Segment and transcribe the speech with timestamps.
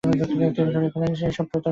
[0.03, 1.69] তিনি ধরে ফেলেন যে এসব প্রতারনা।